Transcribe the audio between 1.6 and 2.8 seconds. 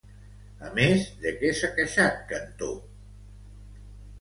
queixat Cantó?